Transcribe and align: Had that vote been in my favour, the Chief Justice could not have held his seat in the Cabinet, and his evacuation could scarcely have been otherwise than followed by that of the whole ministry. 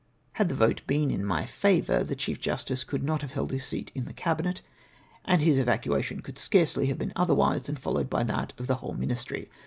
Had 0.31 0.49
that 0.49 0.55
vote 0.55 0.81
been 0.87 1.11
in 1.11 1.23
my 1.23 1.45
favour, 1.45 2.03
the 2.03 2.15
Chief 2.15 2.39
Justice 2.41 2.83
could 2.83 3.03
not 3.03 3.21
have 3.21 3.33
held 3.33 3.51
his 3.51 3.63
seat 3.65 3.91
in 3.93 4.05
the 4.05 4.13
Cabinet, 4.13 4.61
and 5.25 5.43
his 5.43 5.59
evacuation 5.59 6.21
could 6.23 6.39
scarcely 6.39 6.87
have 6.87 6.97
been 6.97 7.13
otherwise 7.15 7.61
than 7.61 7.75
followed 7.75 8.09
by 8.09 8.23
that 8.23 8.51
of 8.57 8.65
the 8.65 8.77
whole 8.77 8.95
ministry. 8.95 9.47